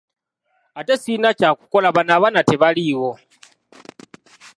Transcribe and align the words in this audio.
Ate 0.79 0.93
sirina 1.01 1.29
kya 1.39 1.49
kukola 1.59 1.87
bano 1.95 2.11
abaana 2.17 2.41
tebaliwo. 2.49 3.11